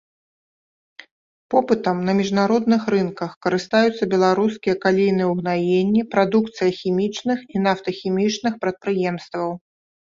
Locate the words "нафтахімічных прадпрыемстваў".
7.69-9.49